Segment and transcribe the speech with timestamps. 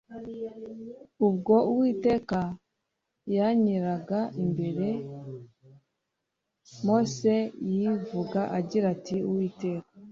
[1.27, 2.39] ubwo Uwiteka
[3.35, 5.01] yanyiraga imbere ya
[6.85, 7.33] Mose
[7.73, 9.89] yivuga agira ati:" Uwiteka,